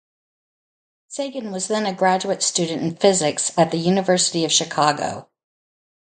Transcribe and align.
Sagan 1.09 1.51
was 1.51 1.67
then 1.67 1.85
a 1.85 1.93
graduate 1.93 2.41
student 2.41 2.81
in 2.81 2.95
physics 2.95 3.55
at 3.55 3.69
the 3.69 3.77
University 3.77 4.43
of 4.43 4.51
Chicago. 4.51 5.29